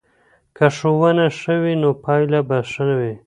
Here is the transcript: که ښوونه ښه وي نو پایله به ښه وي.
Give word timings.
که 0.55 0.65
ښوونه 0.77 1.25
ښه 1.39 1.53
وي 1.61 1.73
نو 1.81 1.89
پایله 2.03 2.39
به 2.47 2.57
ښه 2.71 2.85
وي. 2.99 3.13